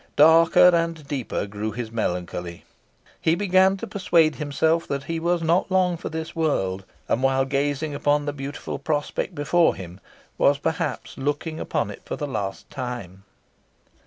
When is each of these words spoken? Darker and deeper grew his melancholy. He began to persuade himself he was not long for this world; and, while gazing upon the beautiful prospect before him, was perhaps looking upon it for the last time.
Darker 0.15 0.71
and 0.73 1.07
deeper 1.07 1.45
grew 1.45 1.73
his 1.73 1.91
melancholy. 1.91 2.65
He 3.21 3.35
began 3.35 3.77
to 3.77 3.85
persuade 3.85 4.37
himself 4.37 4.87
he 5.03 5.19
was 5.19 5.43
not 5.43 5.69
long 5.69 5.95
for 5.95 6.09
this 6.09 6.35
world; 6.35 6.85
and, 7.07 7.21
while 7.21 7.45
gazing 7.45 7.93
upon 7.93 8.25
the 8.25 8.33
beautiful 8.33 8.79
prospect 8.79 9.35
before 9.35 9.75
him, 9.75 9.99
was 10.39 10.57
perhaps 10.57 11.19
looking 11.19 11.59
upon 11.59 11.91
it 11.91 12.01
for 12.03 12.15
the 12.15 12.25
last 12.25 12.67
time. 12.71 13.25